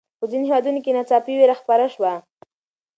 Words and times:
په 0.19 0.25
ځینو 0.31 0.45
هېوادونو 0.49 0.79
کې 0.83 0.95
ناڅاپي 0.97 1.33
ویره 1.35 1.55
خپره 1.61 1.85
شوه. 1.93 2.13